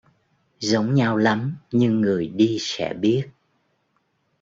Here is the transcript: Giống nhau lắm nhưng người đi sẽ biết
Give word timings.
Giống 0.59 0.93
nhau 0.93 1.17
lắm 1.17 1.55
nhưng 1.71 2.01
người 2.01 2.27
đi 2.27 2.57
sẽ 2.61 2.93
biết 2.93 3.29